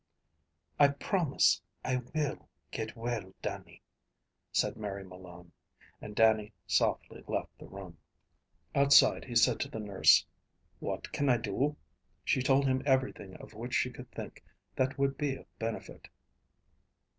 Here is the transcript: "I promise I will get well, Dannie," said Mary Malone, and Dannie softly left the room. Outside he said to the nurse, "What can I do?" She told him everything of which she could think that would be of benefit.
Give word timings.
"I 0.79 0.87
promise 0.87 1.61
I 1.85 1.97
will 2.15 2.49
get 2.71 2.95
well, 2.95 3.35
Dannie," 3.43 3.83
said 4.51 4.75
Mary 4.75 5.03
Malone, 5.03 5.51
and 6.01 6.15
Dannie 6.15 6.53
softly 6.65 7.23
left 7.27 7.55
the 7.59 7.67
room. 7.67 7.99
Outside 8.73 9.25
he 9.25 9.35
said 9.35 9.59
to 9.59 9.69
the 9.69 9.77
nurse, 9.79 10.25
"What 10.79 11.11
can 11.11 11.29
I 11.29 11.37
do?" 11.37 11.77
She 12.25 12.41
told 12.41 12.65
him 12.65 12.81
everything 12.83 13.35
of 13.35 13.53
which 13.53 13.75
she 13.75 13.91
could 13.91 14.09
think 14.09 14.43
that 14.75 14.97
would 14.97 15.19
be 15.19 15.35
of 15.35 15.59
benefit. 15.59 16.07